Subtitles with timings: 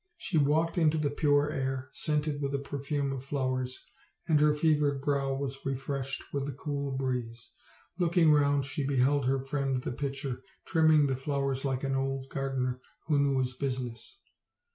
[0.17, 3.85] She walked into the pure air, scented with the perfume of flowers,
[4.27, 7.51] and her fevered brow was refreshed with the cool breeze.
[7.99, 12.81] Looking round, she beheld her friend the pitcher trimming the flowers like an old gardener
[13.05, 14.19] who knew his business.